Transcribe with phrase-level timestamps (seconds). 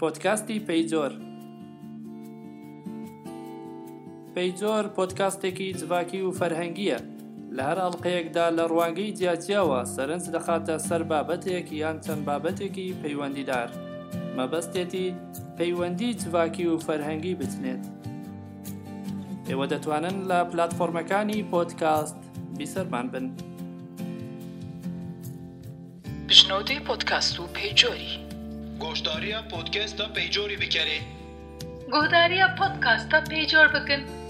[0.00, 1.12] پۆتکاستی پەیجۆر
[4.36, 6.98] پەیجۆر پۆتکاستێکی جواکی و فەرهەنگیە
[7.56, 13.68] لە هەر ئەڵلقەیەکدا لە ڕوانگەی جیاچیاوە سەرنج دەخاتە سەر بابەتێک یان چەند بابەتێکی پەیوەندیدار
[14.38, 15.06] مەبەستێتی
[15.58, 17.82] پەیوەندی جواکی و فەرهەنگی بچنێت
[19.48, 22.18] ئێوە دەتوانن لە پلتفۆرمەکانی پۆتکاست
[22.58, 23.26] بیسەرمان بن.
[26.36, 28.29] ژنەودەی پۆتکاست و پێیجۆری
[28.80, 30.98] Goşdariya Podcast'a peycori bir kere.
[31.90, 34.29] Goşdariya Podcast'a peycor bakın.